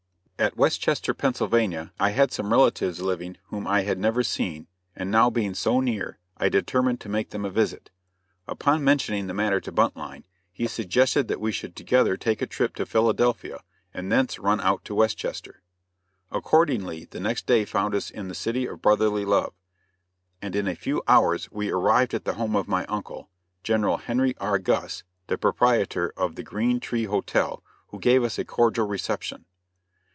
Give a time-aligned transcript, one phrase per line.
[0.39, 5.29] At Westchester, Pennsylvania, I had some relatives living whom I had never seen, and now
[5.29, 7.91] being so near, I determined to make them a visit.
[8.47, 12.73] Upon mentioning the matter to Buntline, he suggested that we should together take a trip
[12.77, 13.59] to Philadelphia,
[13.93, 15.61] and thence run out to Westchester.
[16.31, 19.53] Accordingly the next day found us in the "City of Brotherly Love,"
[20.41, 23.29] and in a few hours we arrived at the home of my uncle,
[23.61, 24.57] General Henry R.
[24.57, 29.45] Guss, the proprietor of the Green Tree Hotel, who gave us a cordial reception.